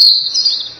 [0.00, 0.77] あ!